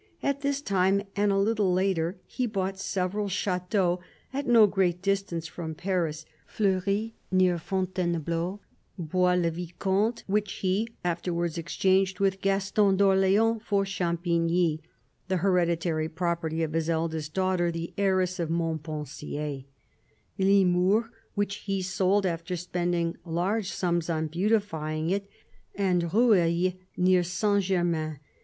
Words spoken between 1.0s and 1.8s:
and a little